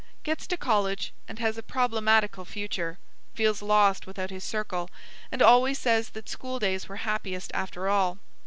Gets 0.23 0.47
to 0.47 0.57
college 0.57 1.13
and 1.27 1.37
has 1.37 1.59
a 1.59 1.61
problematical 1.61 2.43
future. 2.43 2.97
Feels 3.35 3.61
lost 3.61 4.07
without 4.07 4.31
his 4.31 4.43
circle, 4.43 4.89
and 5.31 5.43
always 5.43 5.77
says 5.77 6.09
that 6.09 6.27
school 6.27 6.57
days 6.57 6.89
were 6.89 6.95
happiest, 7.05 7.51
after 7.53 7.87
all. 7.87 8.17